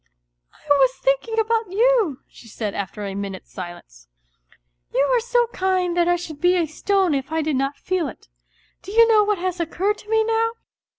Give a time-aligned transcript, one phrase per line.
[0.51, 4.07] "I was thinking about you," she said after a minute's silence."
[4.95, 8.07] You are so kind that I should be a stone if I did not feel
[8.07, 8.27] it.
[8.81, 10.53] Do you know what has occurred to me now